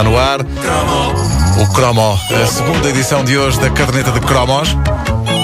Está 0.00 0.10
no 0.10 0.18
ar. 0.18 0.40
O 1.60 1.72
Cromo, 1.74 2.18
a 2.30 2.46
segunda 2.46 2.88
edição 2.88 3.22
de 3.22 3.36
hoje 3.36 3.60
da 3.60 3.68
caderneta 3.68 4.10
de 4.10 4.20
Cromos, 4.20 4.74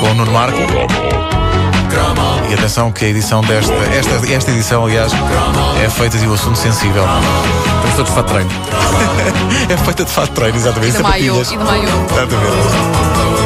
com 0.01 0.11
o 0.11 0.15
Nuno 0.15 0.33
Marco. 0.33 0.57
E 2.49 2.55
atenção 2.55 2.91
que 2.91 3.05
a 3.05 3.09
edição 3.09 3.43
desta, 3.43 3.75
esta, 3.75 4.33
esta 4.33 4.51
edição, 4.53 4.87
aliás, 4.87 5.13
é 5.85 5.91
feita 5.91 6.17
de 6.17 6.27
um 6.27 6.33
assunto 6.33 6.57
sensível. 6.57 7.05
Estamos 7.05 7.97
todos 7.97 8.11
de 8.11 8.17
fato 8.17 8.33
treino. 8.33 8.51
É 9.69 9.77
feita 9.77 10.05
de 10.07 10.11
fato 10.11 10.33
treino, 10.33 10.57
exatamente. 10.57 10.95
E 10.95 10.97
de 10.97 11.03
maio, 11.03 11.35
sapatilhas. 11.35 11.53
e 11.53 11.57
de. 11.59 11.63
Exatamente. 12.15 13.46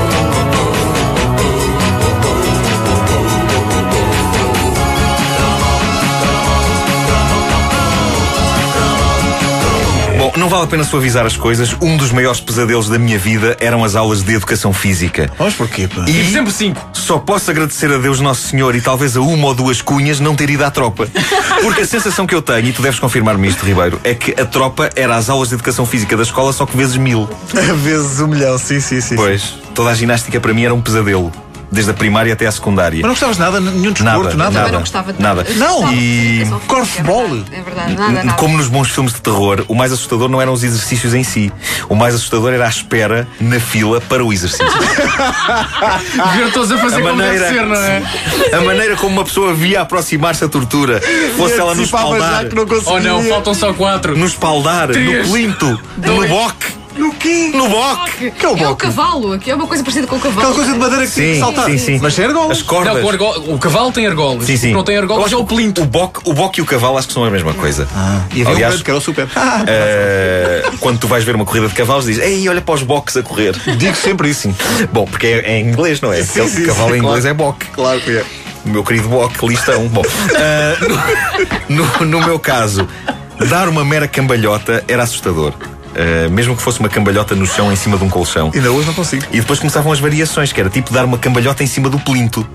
Não 10.41 10.48
vale 10.48 10.64
a 10.64 10.66
pena 10.66 10.82
suavizar 10.82 11.27
as 11.27 11.36
coisas. 11.36 11.77
Um 11.82 11.98
dos 11.98 12.11
maiores 12.11 12.41
pesadelos 12.41 12.88
da 12.88 12.98
minha 12.98 13.19
vida 13.19 13.59
eram 13.60 13.84
as 13.84 13.95
aulas 13.95 14.23
de 14.23 14.33
educação 14.34 14.73
física. 14.73 15.30
Vamos 15.37 15.55
porquê, 15.55 15.87
pá? 15.87 16.06
E 16.09 16.32
Sempre 16.32 16.51
cinco. 16.51 16.80
só 16.95 17.19
posso 17.19 17.51
agradecer 17.51 17.92
a 17.92 17.98
Deus 17.98 18.20
Nosso 18.20 18.48
Senhor 18.48 18.74
e 18.74 18.80
talvez 18.80 19.18
a 19.18 19.20
uma 19.20 19.48
ou 19.48 19.55
duas 19.55 19.82
cunhas 19.82 20.18
não 20.18 20.34
ter 20.34 20.48
ido 20.48 20.65
à 20.65 20.70
tropa. 20.70 21.06
Porque 21.60 21.82
a 21.82 21.87
sensação 21.87 22.27
que 22.27 22.34
eu 22.34 22.41
tenho, 22.41 22.68
e 22.68 22.73
tu 22.73 22.80
deves 22.80 22.98
confirmar-me 22.98 23.48
isto, 23.48 23.66
Ribeiro, 23.66 24.01
é 24.02 24.15
que 24.15 24.32
a 24.41 24.46
tropa 24.46 24.88
era 24.96 25.15
as 25.15 25.29
aulas 25.29 25.48
de 25.51 25.55
educação 25.56 25.84
física 25.84 26.16
da 26.16 26.23
escola 26.23 26.54
só 26.54 26.65
que 26.65 26.74
vezes 26.74 26.96
mil. 26.96 27.29
Vezes 27.77 28.20
um 28.20 28.29
milhão, 28.29 28.57
sim, 28.57 28.80
sim, 28.80 29.01
sim. 29.02 29.16
Pois, 29.16 29.54
toda 29.74 29.91
a 29.91 29.95
ginástica 29.95 30.41
para 30.41 30.54
mim 30.54 30.65
era 30.65 30.74
um 30.74 30.80
pesadelo. 30.80 31.30
Desde 31.73 31.91
a 31.92 31.95
primária 31.95 32.33
até 32.33 32.47
à 32.47 32.52
secundária. 32.52 32.98
Mas 33.01 33.02
não 33.02 33.10
gostavas 33.10 33.37
de 33.37 33.42
nada, 33.42 33.60
nenhum 33.60 33.92
desporto, 33.92 34.37
nada? 34.37 34.52
Também 34.59 34.73
não 34.73 34.80
gostava 34.80 35.12
de 35.12 35.23
nada. 35.23 35.47
Não. 35.56 35.93
E 35.93 36.45
Corfball. 36.66 37.45
É 37.52 37.60
verdade, 37.62 37.95
nada, 37.96 38.12
nada. 38.24 38.33
Como 38.38 38.56
nos 38.56 38.66
bons 38.66 38.91
filmes 38.91 39.12
de 39.12 39.20
terror, 39.20 39.65
o 39.69 39.74
mais 39.74 39.93
assustador 39.93 40.29
não 40.29 40.41
eram 40.43 40.52
os 40.52 40.65
exercícios 40.65 41.15
em 41.15 41.23
si. 41.23 41.52
O 41.88 41.95
mais 41.95 42.15
assustador 42.15 42.52
era 42.52 42.66
a 42.66 42.69
espera 42.69 43.29
na 43.41 43.60
fila 43.60 44.01
para 44.01 44.24
o 44.24 44.32
exercício. 44.32 44.66
Ver 46.37 46.52
todos 46.52 46.73
a 46.73 46.79
fazer 46.79 46.96
A 46.96 47.01
como 47.02 47.16
deve 47.23 47.38
maneira- 47.38 47.48
ser, 47.48 47.66
não 47.66 47.76
é? 47.76 48.02
A 48.57 48.60
maneira 48.63 48.96
como 48.96 49.13
uma 49.13 49.24
pessoa 49.24 49.54
via 49.54 49.80
aproximar-se 49.82 50.45
a 50.45 50.48
tortura, 50.48 51.01
fosse 51.37 51.54
ela 51.54 51.74
no 51.74 51.80
Antecipava 51.80 52.09
já 52.09 52.15
espaldar, 52.16 52.48
que 52.48 52.54
não 52.54 52.66
conseguia. 52.66 52.93
Oh 52.95 53.01
não, 53.01 53.23
faltam 53.29 53.54
só 53.54 53.73
quatro. 53.73 54.16
no 54.16 54.26
espaldar, 54.26 54.88
Três. 54.88 55.26
no 55.26 55.32
plinto, 55.32 55.80
no 55.98 56.26
boque, 56.29 56.66
No 56.96 57.15
quê? 57.15 57.51
no 57.55 57.69
boque. 57.69 58.30
Que 58.33 58.45
é 58.45 58.49
o 58.49 58.57
É 58.59 58.69
o 58.69 58.77
cavalo, 58.77 59.33
aqui 59.35 59.51
é 59.51 59.55
uma 59.55 59.66
coisa 59.66 59.83
parecida 59.83 60.07
com 60.07 60.16
o 60.16 60.21
cavalo. 60.21 60.41
Aquela 60.41 60.55
coisa 60.55 60.73
de 60.73 60.79
madeira 60.79 61.07
que 61.07 61.13
tem 61.13 61.24
que 61.24 61.35
Sim, 61.35 61.41
saltar. 61.41 61.65
sim, 61.66 61.79
sim. 61.79 61.99
Mas 62.02 62.15
sem 62.15 62.24
argolas. 62.24 62.57
As 62.59 62.63
cordas. 62.63 62.95
Não, 62.95 63.05
o, 63.05 63.09
argo- 63.09 63.52
o 63.55 63.59
cavalo 63.59 63.93
tem 63.93 64.06
argolas. 64.06 64.44
Sim, 64.44 64.56
sim. 64.56 64.66
O 64.66 64.71
que 64.71 64.77
não 64.77 64.84
tem 64.84 64.97
argolas 64.99 65.27
acho 65.27 65.34
é 65.34 65.38
o 65.38 65.44
que 65.47 65.55
plinto. 65.55 65.82
O 65.82 65.87
boque, 65.87 66.21
o 66.25 66.32
boque 66.34 66.60
e 66.60 66.62
o 66.62 66.66
cavalo 66.66 66.99
acho 66.99 67.06
que 67.09 67.15
são 67.15 67.25
a 67.25 67.31
mesma 67.31 67.55
coisa. 67.55 67.87
E 68.34 68.43
havia 68.43 68.55
Aliás, 68.55 68.81
um 68.81 68.82
que 68.82 68.91
era 68.91 68.99
o 68.99 69.00
super. 69.00 69.28
Eh, 69.69 70.62
quando 70.81 70.99
tu 70.99 71.06
vais 71.06 71.22
ver 71.25 71.34
uma 71.37 71.44
corrida 71.44 71.69
de 71.69 71.75
cavalos, 71.75 72.06
dizes: 72.06 72.22
Ei, 72.22 72.49
olha 72.49 72.60
para 72.60 72.75
os 72.75 72.82
boques 72.82 73.16
a 73.16 73.22
correr. 73.22 73.54
Digo 73.77 73.94
sempre 73.97 74.28
isso. 74.31 74.49
Bom, 74.93 75.04
porque 75.06 75.27
é, 75.27 75.53
é 75.53 75.59
em 75.60 75.69
inglês, 75.69 76.00
não 76.00 76.12
é? 76.12 76.22
Sim, 76.22 76.49
sim, 76.49 76.66
cavalo 76.66 76.91
sim, 76.91 76.97
em 76.97 76.99
inglês 76.99 77.21
claro. 77.22 77.28
é 77.28 77.34
boque. 77.34 77.66
Claro 77.66 78.00
que 78.00 78.10
é. 78.19 78.25
O 78.65 78.69
meu 78.69 78.84
querido 78.84 79.09
Boque, 79.09 79.47
listão. 79.47 79.87
Bom, 79.88 80.03
ah, 80.37 80.77
no, 81.69 81.84
no- 82.00 82.04
no 82.21 82.27
meu 82.27 82.38
caso, 82.38 82.87
dar 83.49 83.69
uma 83.69 83.84
mera 83.84 84.06
cambalhota 84.09 84.84
era 84.88 85.03
assustador. 85.03 85.54
Ah, 86.00 86.28
mesmo 86.31 86.56
que 86.56 86.62
fosse 86.62 86.81
uma 86.81 86.88
cambalhota 86.88 87.34
no 87.34 87.47
chão 87.47 87.70
em 87.70 87.76
cima 87.76 87.98
de 87.98 88.04
um 88.04 88.09
colchão. 88.09 88.50
Ainda 88.54 88.72
hoje 88.72 88.87
não 88.87 88.94
consigo. 88.94 89.22
E 89.31 89.38
depois 89.41 89.59
começavam 89.59 89.93
as 89.93 90.00
variações, 90.00 90.50
que 90.50 90.59
era 90.59 90.70
tipo 90.70 90.91
dar 90.92 91.04
uma 91.04 91.19
cambalhota 91.19 91.62
em 91.62 91.66
cima 91.66 91.91
do 91.91 91.98
plinto. 91.98 92.47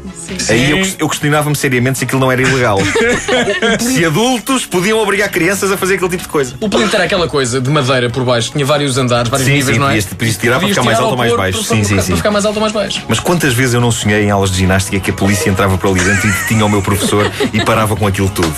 Aí 0.50 0.72
eu, 0.72 0.88
eu 0.98 1.08
questionava-me 1.08 1.56
seriamente 1.56 2.00
se 2.00 2.06
aquilo 2.06 2.20
não 2.20 2.32
era 2.32 2.42
ilegal. 2.42 2.80
se 3.80 4.04
adultos 4.04 4.66
podiam 4.66 4.98
obrigar 5.00 5.30
crianças 5.30 5.72
a 5.72 5.78
fazer 5.78 5.96
aquele 5.96 6.10
tipo 6.10 6.24
de 6.24 6.30
coisa. 6.30 6.56
O 6.60 6.68
plinto 6.68 6.96
era 6.96 7.06
aquela 7.06 7.28
coisa 7.28 7.62
de 7.62 7.70
madeira 7.70 8.10
por 8.10 8.24
baixo, 8.24 8.52
tinha 8.52 8.66
vários 8.66 8.98
andares, 8.98 9.30
vários 9.30 9.48
Sim, 9.48 9.54
níveis, 9.56 9.76
sim, 9.76 9.80
não 9.80 9.86
é? 9.88 9.90
podias- 9.90 10.06
podias 10.06 10.38
tirar 10.38 10.60
para 10.60 10.68
ficar 10.70 10.84
mais 10.84 11.00
alto 11.00 11.12
ou 11.12 11.18
mais 11.18 11.36
baixo. 11.36 11.64
Sim, 11.64 11.76
para, 11.76 11.84
sim, 11.86 11.94
para 11.96 12.04
sim. 12.04 12.16
ficar 12.16 12.32
mais 12.32 12.46
alto 12.46 12.56
ou 12.56 12.62
mais 12.62 12.74
baixo. 12.74 13.04
Mas 13.08 13.20
quantas 13.20 13.54
vezes 13.54 13.76
eu 13.76 13.82
não 13.82 13.92
sonhei 13.92 14.24
em 14.26 14.32
aulas 14.32 14.50
de 14.50 14.58
ginástica 14.58 15.00
que 15.00 15.12
a 15.12 15.14
polícia 15.14 15.50
entrava 15.50 15.78
para 15.78 15.90
ali 15.90 16.00
dentro 16.00 16.28
e 16.28 16.32
detinha 16.32 16.66
o 16.66 16.70
meu 16.70 16.82
professor 16.82 17.32
e 17.54 17.64
parava 17.64 17.96
com 17.96 18.08
aquilo 18.08 18.30
tudo? 18.30 18.54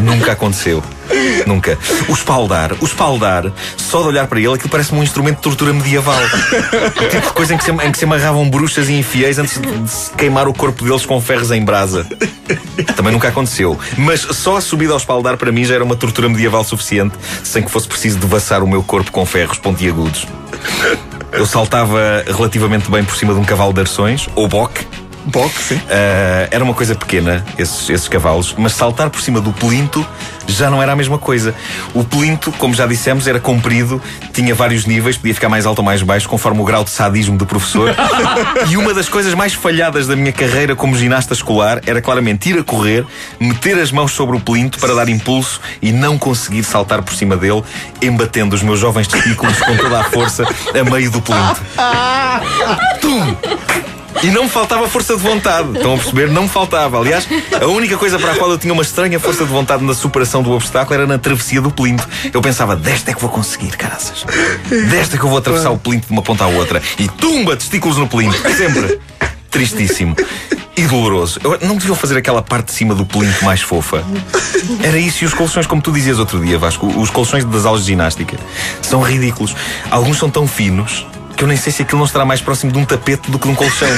Nunca 0.00 0.32
aconteceu. 0.32 0.82
Nunca. 1.46 1.76
O 2.08 2.12
espaldar, 2.12 2.72
o 2.80 2.84
espaldar, 2.84 3.50
só 3.76 4.03
de 4.04 4.10
olhar 4.10 4.26
para 4.26 4.38
ele, 4.38 4.54
aquilo 4.54 4.70
parece-me 4.70 5.00
um 5.00 5.02
instrumento 5.02 5.36
de 5.36 5.42
tortura 5.42 5.72
medieval. 5.72 6.20
O 6.20 7.08
tipo 7.10 7.26
de 7.26 7.32
coisa 7.32 7.54
em 7.54 7.58
que, 7.58 7.64
se, 7.64 7.70
em 7.70 7.92
que 7.92 7.98
se 7.98 8.04
amarravam 8.04 8.48
bruxas 8.48 8.88
e 8.88 8.94
infiéis 8.94 9.38
antes 9.38 9.60
de 9.60 9.74
de 9.84 9.90
se 9.90 10.10
queimar 10.12 10.48
o 10.48 10.54
corpo 10.54 10.84
deles 10.84 11.04
com 11.04 11.20
ferros 11.20 11.50
em 11.50 11.64
brasa. 11.64 12.06
Também 12.96 13.12
nunca 13.12 13.28
aconteceu. 13.28 13.78
Mas 13.96 14.20
só 14.20 14.56
a 14.56 14.60
subida 14.60 14.92
ao 14.92 14.98
espaldar 14.98 15.36
para 15.36 15.50
mim 15.52 15.64
já 15.64 15.74
era 15.74 15.84
uma 15.84 15.96
tortura 15.96 16.28
medieval 16.28 16.64
suficiente, 16.64 17.14
sem 17.42 17.62
que 17.62 17.70
fosse 17.70 17.88
preciso 17.88 18.18
devassar 18.18 18.62
o 18.62 18.68
meu 18.68 18.82
corpo 18.82 19.10
com 19.10 19.24
ferros 19.26 19.58
pontiagudos. 19.58 20.26
Eu 21.32 21.46
saltava 21.46 22.24
relativamente 22.26 22.90
bem 22.90 23.04
por 23.04 23.16
cima 23.16 23.34
de 23.34 23.40
um 23.40 23.44
cavalo 23.44 23.72
de 23.72 23.80
arções, 23.80 24.28
ou 24.34 24.46
boque. 24.46 24.86
Boque, 25.26 25.60
sim. 25.60 25.80
Ah, 25.88 26.48
era 26.50 26.62
uma 26.62 26.74
coisa 26.74 26.94
pequena, 26.94 27.44
esses, 27.58 27.88
esses 27.88 28.08
cavalos, 28.08 28.54
mas 28.56 28.72
saltar 28.72 29.10
por 29.10 29.20
cima 29.20 29.40
do 29.40 29.52
plinto 29.52 30.06
já 30.46 30.70
não 30.70 30.82
era 30.82 30.92
a 30.92 30.96
mesma 30.96 31.18
coisa. 31.18 31.54
O 31.94 32.04
plinto, 32.04 32.52
como 32.52 32.74
já 32.74 32.86
dissemos, 32.86 33.26
era 33.26 33.40
comprido, 33.40 34.00
tinha 34.32 34.54
vários 34.54 34.86
níveis, 34.86 35.16
podia 35.16 35.34
ficar 35.34 35.48
mais 35.48 35.66
alto 35.66 35.78
ou 35.78 35.84
mais 35.84 36.02
baixo, 36.02 36.28
conforme 36.28 36.60
o 36.60 36.64
grau 36.64 36.84
de 36.84 36.90
sadismo 36.90 37.36
do 37.36 37.46
professor. 37.46 37.94
e 38.68 38.76
uma 38.76 38.92
das 38.92 39.08
coisas 39.08 39.34
mais 39.34 39.54
falhadas 39.54 40.06
da 40.06 40.16
minha 40.16 40.32
carreira 40.32 40.76
como 40.76 40.96
ginasta 40.96 41.32
escolar 41.32 41.80
era 41.86 42.00
claramente 42.00 42.50
ir 42.50 42.58
a 42.58 42.62
correr, 42.62 43.06
meter 43.40 43.78
as 43.78 43.90
mãos 43.90 44.12
sobre 44.12 44.36
o 44.36 44.40
plinto 44.40 44.78
para 44.78 44.94
dar 44.94 45.08
impulso 45.08 45.60
e 45.80 45.92
não 45.92 46.18
conseguir 46.18 46.64
saltar 46.64 47.02
por 47.02 47.14
cima 47.14 47.36
dele, 47.36 47.62
embatendo 48.02 48.54
os 48.54 48.62
meus 48.62 48.78
jovens 48.78 49.08
testículos 49.08 49.58
com 49.60 49.76
toda 49.76 50.00
a 50.00 50.04
força 50.04 50.44
a 50.44 50.90
meio 50.90 51.10
do 51.10 51.20
plinto. 51.20 51.62
E 54.24 54.30
não 54.30 54.44
me 54.44 54.48
faltava 54.48 54.88
força 54.88 55.14
de 55.14 55.22
vontade. 55.22 55.76
Estão 55.76 55.92
a 55.92 55.98
perceber? 55.98 56.30
Não 56.30 56.44
me 56.44 56.48
faltava. 56.48 56.98
Aliás, 56.98 57.28
a 57.60 57.66
única 57.66 57.98
coisa 57.98 58.18
para 58.18 58.32
a 58.32 58.36
qual 58.36 58.50
eu 58.50 58.56
tinha 58.56 58.72
uma 58.72 58.82
estranha 58.82 59.20
força 59.20 59.44
de 59.44 59.50
vontade 59.50 59.84
na 59.84 59.92
superação 59.92 60.42
do 60.42 60.50
obstáculo 60.50 60.94
era 60.94 61.06
na 61.06 61.18
travessia 61.18 61.60
do 61.60 61.70
plinto. 61.70 62.08
Eu 62.32 62.40
pensava, 62.40 62.74
desta 62.74 63.10
é 63.10 63.14
que 63.14 63.20
vou 63.20 63.28
conseguir, 63.28 63.76
caraças. 63.76 64.24
Desta 64.88 65.16
é 65.16 65.18
que 65.18 65.24
eu 65.26 65.28
vou 65.28 65.36
atravessar 65.36 65.70
o 65.72 65.76
plinto 65.76 66.06
de 66.06 66.12
uma 66.12 66.22
ponta 66.22 66.44
à 66.44 66.46
outra. 66.46 66.80
E 66.98 67.06
tumba, 67.06 67.54
testículos 67.54 67.98
no 67.98 68.08
plinto. 68.08 68.34
Sempre. 68.56 68.98
Tristíssimo. 69.50 70.16
E 70.74 70.86
doloroso. 70.86 71.38
Eu 71.44 71.58
não 71.60 71.76
deviam 71.76 71.94
fazer 71.94 72.16
aquela 72.16 72.40
parte 72.40 72.68
de 72.68 72.72
cima 72.72 72.94
do 72.94 73.04
plinto 73.04 73.44
mais 73.44 73.60
fofa. 73.60 74.02
Era 74.82 74.98
isso 74.98 75.22
e 75.22 75.26
os 75.26 75.34
colchões, 75.34 75.66
como 75.66 75.82
tu 75.82 75.92
dizias 75.92 76.18
outro 76.18 76.42
dia, 76.42 76.58
Vasco, 76.58 76.86
os 76.86 77.10
colchões 77.10 77.44
das 77.44 77.66
aulas 77.66 77.82
de 77.82 77.88
ginástica 77.88 78.38
são 78.80 79.02
ridículos. 79.02 79.54
Alguns 79.90 80.16
são 80.16 80.30
tão 80.30 80.48
finos 80.48 81.06
que 81.34 81.44
eu 81.44 81.48
nem 81.48 81.56
sei 81.56 81.72
se 81.72 81.82
aquilo 81.82 81.98
não 81.98 82.06
estará 82.06 82.24
mais 82.24 82.40
próximo 82.40 82.72
de 82.72 82.78
um 82.78 82.84
tapete 82.84 83.30
do 83.30 83.38
que 83.38 83.46
de 83.46 83.52
um 83.52 83.54
colchão. 83.54 83.88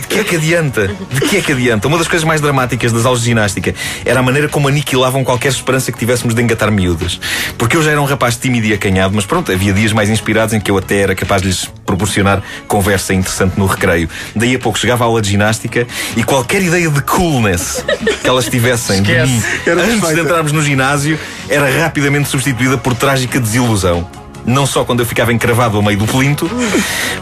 De 0.00 0.06
que 0.06 0.18
é 0.18 0.24
que 0.24 0.36
adianta? 0.36 0.88
De 1.10 1.20
que 1.20 1.36
é 1.36 1.40
que 1.40 1.52
adianta? 1.52 1.88
Uma 1.88 1.98
das 1.98 2.08
coisas 2.08 2.24
mais 2.24 2.40
dramáticas 2.40 2.92
das 2.92 3.06
aulas 3.06 3.20
de 3.20 3.26
ginástica 3.26 3.74
era 4.04 4.20
a 4.20 4.22
maneira 4.22 4.48
como 4.48 4.68
aniquilavam 4.68 5.24
qualquer 5.24 5.48
esperança 5.48 5.92
que 5.92 5.98
tivéssemos 5.98 6.34
de 6.34 6.42
engatar 6.42 6.70
miúdas. 6.70 7.20
Porque 7.56 7.76
eu 7.76 7.82
já 7.82 7.92
era 7.92 8.00
um 8.00 8.04
rapaz 8.04 8.36
tímido 8.36 8.66
e 8.66 8.72
acanhado, 8.72 9.14
mas 9.14 9.24
pronto, 9.24 9.50
havia 9.52 9.72
dias 9.72 9.92
mais 9.92 10.08
inspirados 10.08 10.54
em 10.54 10.60
que 10.60 10.70
eu 10.70 10.76
até 10.76 11.00
era 11.00 11.14
capaz 11.14 11.42
de 11.42 11.48
lhes 11.48 11.70
proporcionar 11.84 12.42
conversa 12.66 13.14
interessante 13.14 13.58
no 13.58 13.66
recreio. 13.66 14.08
Daí 14.34 14.54
a 14.54 14.58
pouco 14.58 14.78
chegava 14.78 15.04
a 15.04 15.06
aula 15.06 15.22
de 15.22 15.30
ginástica 15.30 15.86
e 16.16 16.22
qualquer 16.22 16.62
ideia 16.62 16.90
de 16.90 17.00
coolness 17.02 17.84
que 18.22 18.28
elas 18.28 18.48
tivessem 18.48 19.02
de 19.02 19.12
mim 19.12 19.42
antes 19.66 20.14
de 20.14 20.20
entrarmos 20.20 20.52
no 20.52 20.62
ginásio 20.62 21.18
era 21.48 21.68
rapidamente 21.82 22.28
substituída 22.28 22.76
por 22.76 22.94
trágica 22.94 23.38
desilusão. 23.40 24.08
Não 24.46 24.64
só 24.64 24.84
quando 24.84 25.00
eu 25.00 25.06
ficava 25.06 25.32
encravado 25.32 25.76
a 25.76 25.82
meio 25.82 25.98
do 25.98 26.06
plinto, 26.06 26.48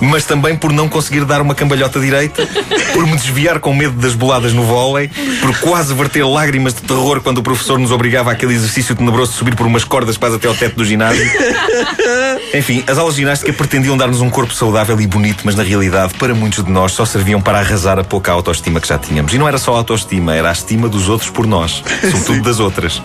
mas 0.00 0.26
também 0.26 0.54
por 0.54 0.72
não 0.72 0.88
conseguir 0.88 1.24
dar 1.24 1.40
uma 1.40 1.54
cambalhota 1.54 1.98
direita, 1.98 2.46
por 2.92 3.06
me 3.06 3.16
desviar 3.16 3.60
com 3.60 3.74
medo 3.74 3.94
das 3.94 4.14
boladas 4.14 4.52
no 4.52 4.62
vôlei, 4.62 5.10
por 5.40 5.58
quase 5.60 5.94
verter 5.94 6.24
lágrimas 6.26 6.74
de 6.74 6.82
terror 6.82 7.22
quando 7.22 7.38
o 7.38 7.42
professor 7.42 7.78
nos 7.78 7.90
obrigava 7.90 8.30
àquele 8.30 8.54
exercício 8.54 8.94
tenebroso 8.94 9.32
de 9.32 9.38
subir 9.38 9.56
por 9.56 9.66
umas 9.66 9.84
cordas 9.84 10.18
quase 10.18 10.36
até 10.36 10.46
ao 10.46 10.54
teto 10.54 10.76
do 10.76 10.84
ginásio. 10.84 11.24
Enfim, 12.52 12.84
as 12.86 12.98
aulas 12.98 13.14
de 13.14 13.22
ginástica 13.22 13.52
pretendiam 13.52 13.96
dar-nos 13.96 14.20
um 14.20 14.28
corpo 14.28 14.52
saudável 14.52 15.00
e 15.00 15.06
bonito, 15.06 15.42
mas 15.44 15.54
na 15.54 15.62
realidade, 15.62 16.14
para 16.14 16.34
muitos 16.34 16.62
de 16.62 16.70
nós, 16.70 16.92
só 16.92 17.06
serviam 17.06 17.40
para 17.40 17.58
arrasar 17.58 17.98
a 17.98 18.04
pouca 18.04 18.32
autoestima 18.32 18.80
que 18.80 18.88
já 18.88 18.98
tínhamos. 18.98 19.32
E 19.32 19.38
não 19.38 19.48
era 19.48 19.56
só 19.56 19.74
a 19.74 19.78
autoestima, 19.78 20.34
era 20.34 20.50
a 20.50 20.52
estima 20.52 20.88
dos 20.88 21.08
outros 21.08 21.30
por 21.30 21.46
nós, 21.46 21.82
sobretudo 22.02 22.42
das 22.42 22.60
outras. 22.60 23.02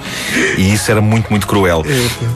E 0.57 0.74
isso 0.74 0.92
era 0.92 1.00
muito, 1.01 1.30
muito 1.30 1.48
cruel. 1.48 1.86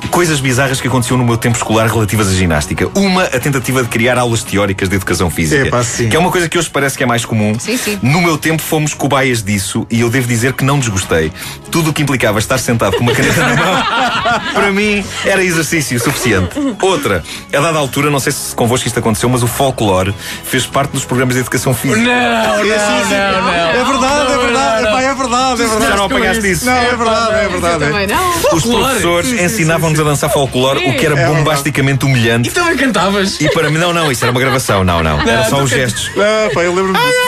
Coisas 0.10 0.40
bizarras 0.40 0.80
que 0.80 0.88
aconteciam 0.88 1.18
no 1.18 1.26
meu 1.26 1.38
tempo 1.38 1.58
escolar 1.58 1.73
relativas 1.82 2.30
à 2.30 2.34
ginástica. 2.34 2.90
Uma, 2.96 3.24
a 3.24 3.40
tentativa 3.40 3.84
de 3.84 3.90
criar 3.90 4.18
aulas 4.18 4.44
teóricas 4.44 4.90
de 4.90 4.96
educação 4.96 5.30
física. 5.30 5.68
Epá, 5.68 5.84
sim. 5.84 6.10
Que 6.10 6.16
é 6.16 6.20
uma 6.20 6.32
coisa 6.32 6.48
que 6.48 6.58
hoje 6.58 6.70
parece 6.70 6.98
que 6.98 7.04
é 7.04 7.06
mais 7.06 7.26
comum. 7.26 7.58
Sim, 7.60 7.78
sim. 7.78 8.00
No 8.02 8.22
meu 8.22 8.38
tempo 8.38 8.62
fomos 8.62 8.94
cobaias 8.94 9.44
disso 9.44 9.86
e 9.90 10.02
eu 10.02 10.10
devo 10.10 10.28
dizer 10.28 10.54
que 10.54 10.64
não 10.64 10.80
desgostei. 10.80 11.32
Tudo 11.72 11.90
o 11.90 11.94
que 11.94 12.02
implicava 12.02 12.40
estar 12.40 12.58
sentado 12.58 12.96
com 12.96 13.04
uma 13.04 13.14
caneta 13.14 13.42
na 13.42 13.56
mão, 13.56 13.84
para 14.54 14.72
mim, 14.72 15.04
era 15.26 15.44
exercício 15.44 16.00
suficiente. 16.00 16.52
Outra, 16.82 17.24
a 17.52 17.60
dada 17.60 17.78
altura, 17.78 18.10
não 18.10 18.20
sei 18.20 18.32
se 18.32 18.56
convosco 18.56 18.88
isto 18.88 19.00
aconteceu, 19.00 19.30
mas 19.30 19.44
o 19.44 19.48
folclore 19.48 20.14
fez 20.44 20.66
parte 20.66 20.92
dos 20.92 21.06
programas 21.06 21.36
de 21.36 21.42
educação 21.42 21.74
física. 21.74 22.02
Não, 22.02 22.58
não, 22.58 22.64
sim. 22.64 23.14
não, 23.14 23.42
não. 23.42 23.54
É 23.54 23.84
verdade, 23.84 24.32
é 24.32 24.38
verdade. 24.38 24.84
Epá, 24.84 25.02
é 25.02 25.16
verdade, 25.16 25.62
é 25.62 25.68
verdade. 25.68 25.92
Já 25.92 25.96
não 25.96 26.06
apanhaste 26.06 26.52
isso? 26.52 26.66
Não, 26.66 26.74
é 26.74 26.96
verdade, 26.96 27.34
é 27.34 27.48
verdade. 27.48 27.80
também 27.86 28.08
não. 28.08 28.30
Os 28.54 28.64
professores 28.64 29.32
ensinavam-nos 29.32 30.00
a 30.00 30.04
dançar 30.04 30.30
folclore, 30.30 30.90
o 30.90 30.98
que 30.98 31.06
era 31.06 31.20
É 31.20 31.28
drasticamente 31.64 32.06
humilhante. 32.06 32.50
E 32.50 32.52
também 32.52 32.76
cantavas? 32.76 33.40
E 33.40 33.50
para 33.50 33.70
mim, 33.70 33.78
não, 33.78 33.94
não, 33.94 34.12
isso 34.12 34.24
era 34.26 34.32
uma 34.32 34.40
gravação. 34.40 34.84
Não, 34.84 35.02
não. 35.02 35.22
Era 35.22 35.46
só 35.46 35.64
os 35.64 35.70
gestos. 35.70 36.12
Ah, 36.18 36.50
pá, 36.54 36.62
eu 36.62 36.76
lembro-me 36.76 37.00
disso. 37.00 37.14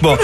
Bom, 0.00 0.16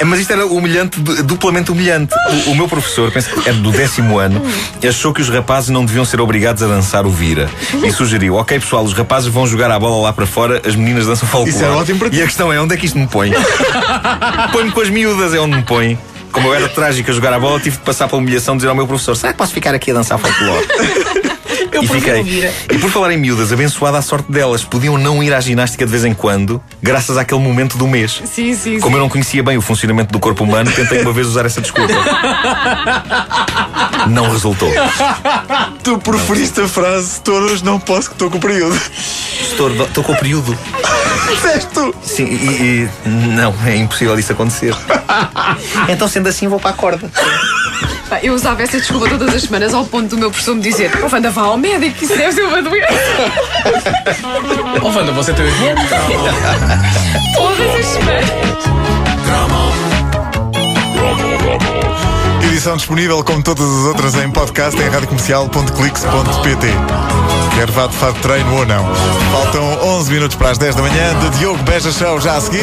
é, 0.00 0.04
mas 0.04 0.20
isto 0.20 0.32
era 0.32 0.46
humilhante, 0.46 1.00
du- 1.00 1.22
duplamente 1.22 1.70
humilhante. 1.70 2.14
O, 2.46 2.50
o 2.50 2.54
meu 2.54 2.68
professor, 2.68 3.10
penso 3.10 3.30
que 3.30 3.48
era 3.48 3.56
do 3.58 3.70
décimo 3.70 4.18
ano, 4.18 4.42
achou 4.86 5.12
que 5.12 5.20
os 5.22 5.28
rapazes 5.28 5.70
não 5.70 5.84
deviam 5.84 6.04
ser 6.04 6.20
obrigados 6.20 6.62
a 6.62 6.66
dançar 6.66 7.06
o 7.06 7.10
vira. 7.10 7.48
E 7.82 7.90
sugeriu: 7.92 8.34
ok, 8.36 8.58
pessoal, 8.58 8.84
os 8.84 8.92
rapazes 8.92 9.28
vão 9.28 9.46
jogar 9.46 9.70
a 9.70 9.78
bola 9.78 10.02
lá 10.02 10.12
para 10.12 10.26
fora, 10.26 10.60
as 10.66 10.74
meninas 10.74 11.06
dançam 11.06 11.28
folclore. 11.28 11.50
Isso 11.54 11.64
era 11.64 11.74
ótimo 11.74 11.98
para 11.98 12.10
ti. 12.10 12.16
E 12.16 12.22
a 12.22 12.26
questão 12.26 12.52
é: 12.52 12.60
onde 12.60 12.74
é 12.74 12.76
que 12.76 12.86
isto 12.86 12.98
me 12.98 13.06
põe? 13.06 13.32
Põe-me 14.52 14.70
com 14.72 14.80
as 14.80 14.90
miúdas, 14.90 15.34
é 15.34 15.40
onde 15.40 15.56
me 15.56 15.62
põe. 15.62 15.98
Como 16.32 16.48
eu 16.48 16.54
era 16.54 16.68
trágico 16.68 17.10
a 17.10 17.14
jogar 17.14 17.32
a 17.32 17.38
bola, 17.38 17.60
tive 17.60 17.76
de 17.76 17.82
passar 17.82 18.08
pela 18.08 18.20
humilhação 18.20 18.54
de 18.54 18.58
dizer 18.60 18.68
ao 18.70 18.74
meu 18.74 18.86
professor: 18.86 19.14
será 19.16 19.32
que 19.32 19.38
posso 19.38 19.52
ficar 19.52 19.74
aqui 19.74 19.90
a 19.90 19.94
dançar 19.94 20.18
folclore? 20.18 20.66
Eu 21.70 21.82
E 21.84 21.88
fiquei. 21.88 22.22
vira. 22.22 22.52
E 22.70 22.76
por 22.78 22.90
falar 22.90 23.12
em 23.12 23.16
miúdas, 23.16 23.50
abençoada 23.50 23.96
a 23.96 24.02
sorte 24.02 24.30
delas, 24.30 24.62
podiam 24.62 24.98
não 24.98 25.22
ir 25.22 25.32
à 25.32 25.40
ginástica 25.40 25.86
de 25.86 25.90
vez 25.90 26.04
em 26.04 26.12
quando, 26.12 26.62
graças 26.82 27.16
àquele 27.16 27.40
momento 27.40 27.78
do 27.78 27.88
mês. 27.88 28.20
Sim, 28.26 28.54
sim, 28.54 28.78
Como 28.78 28.94
sim. 28.94 28.98
eu 28.98 29.00
não 29.00 29.08
conhecia 29.08 29.42
bem 29.42 29.56
o 29.56 29.62
funcionamento 29.62 30.12
do 30.12 30.20
corpo 30.20 30.44
humano, 30.44 30.70
tentei 30.70 31.00
uma 31.00 31.12
vez 31.14 31.26
usar 31.26 31.46
essa 31.46 31.62
desculpa. 31.62 31.92
Não 34.08 34.30
resultou. 34.30 34.70
Tu 35.82 35.98
preferiste 35.98 36.60
a 36.60 36.68
frase 36.68 37.20
todos 37.20 37.62
não 37.62 37.78
posso 37.78 38.08
que 38.08 38.14
estou 38.16 38.30
com 38.30 38.38
o 38.38 38.40
período. 38.40 38.78
Estou, 39.42 39.70
estou 39.84 40.04
com 40.04 40.12
o 40.12 40.16
período. 40.16 40.56
Disseste 41.28 41.66
tu. 41.74 41.94
Sim, 42.02 42.24
e, 42.24 42.88
e- 43.06 43.08
não, 43.08 43.54
é 43.66 43.76
impossível 43.76 44.18
isso 44.18 44.32
acontecer. 44.32 44.74
Então, 45.88 46.08
sendo 46.08 46.28
assim, 46.28 46.48
vou 46.48 46.58
para 46.60 46.70
a 46.70 46.74
corda. 46.74 47.10
Pá, 48.08 48.18
Eu 48.22 48.34
usava 48.34 48.62
essa 48.62 48.78
desculpa 48.78 49.08
todas 49.08 49.34
as 49.34 49.42
semanas 49.42 49.74
ao 49.74 49.84
ponto 49.84 50.08
do 50.08 50.18
meu 50.18 50.30
professor 50.30 50.54
me 50.54 50.60
dizer: 50.62 50.90
Oh, 51.02 51.08
Wanda, 51.12 51.30
vá 51.30 51.42
ao 51.42 51.56
médico, 51.58 52.04
isso 52.04 52.16
deve 52.16 52.32
ser 52.32 52.42
uma 52.42 52.62
doença. 52.62 52.92
Oh, 54.82 54.88
Wanda, 54.88 55.12
você 55.12 55.32
tem 55.32 55.44
irmão? 55.46 55.74
Todas 57.34 57.74
as 57.80 57.86
semanas. 57.86 58.30
Edição 62.62 62.76
disponível, 62.76 63.24
como 63.24 63.42
todas 63.42 63.68
as 63.68 63.86
outras, 63.86 64.14
em 64.14 64.30
podcast 64.30 64.80
em 64.80 64.88
radiocomercial.clix.pt. 64.88 66.66
Quer 67.56 67.68
vá 67.72 67.88
de 67.88 67.96
fato 67.96 68.20
treino 68.20 68.56
ou 68.56 68.64
não. 68.64 68.86
Faltam 69.32 69.64
11 69.96 70.12
minutos 70.12 70.36
para 70.36 70.50
as 70.50 70.58
10 70.58 70.76
da 70.76 70.82
manhã. 70.82 71.18
De 71.18 71.38
Diogo 71.38 71.60
Beja 71.64 71.90
Show 71.90 72.20
já 72.20 72.36
a 72.36 72.40
seguir. 72.40 72.62